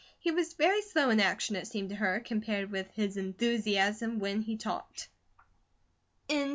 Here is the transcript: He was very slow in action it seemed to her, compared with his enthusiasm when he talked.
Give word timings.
He 0.17 0.31
was 0.31 0.53
very 0.55 0.81
slow 0.81 1.11
in 1.11 1.19
action 1.19 1.55
it 1.55 1.67
seemed 1.67 1.89
to 1.89 1.95
her, 1.97 2.21
compared 2.21 2.71
with 2.71 2.89
his 2.95 3.17
enthusiasm 3.17 4.17
when 4.17 4.41
he 4.41 4.57
talked. 4.57 5.09